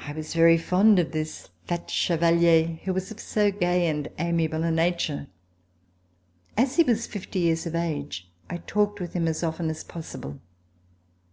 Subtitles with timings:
[0.00, 4.64] I was very fond of this fat chevalier who was of so gay and amiable
[4.64, 5.28] a nature.
[6.56, 10.40] As he was fifty years of age, I talked with him as often as possible.